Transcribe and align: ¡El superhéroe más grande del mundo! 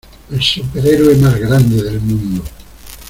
¡El 0.31 0.41
superhéroe 0.41 1.15
más 1.17 1.37
grande 1.39 1.83
del 1.83 1.99
mundo! 1.99 2.41